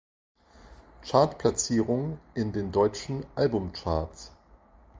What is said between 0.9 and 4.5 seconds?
Chartplatzierung in den deutschen Albumcharts.